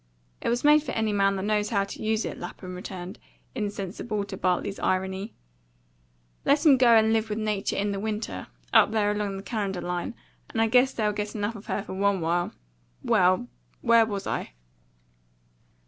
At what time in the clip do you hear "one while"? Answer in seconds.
11.93-12.51